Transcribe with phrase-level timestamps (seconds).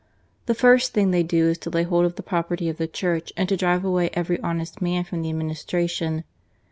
[0.47, 3.31] The first thing they do is to lay hold of the property of the Church
[3.37, 6.23] and to drive away every honest man from the Administration.